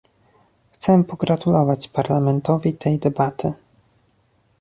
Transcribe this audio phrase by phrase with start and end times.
[0.71, 3.53] Chcę pogratulować Parlamentowi tej debaty